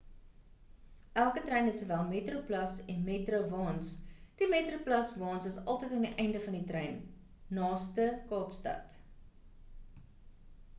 [1.23, 3.93] elke trein het sowel metroplus en metro-waens
[4.41, 6.99] die metroplus-waens is altyd aan die einde van die trein
[7.61, 9.01] naaste kaapstad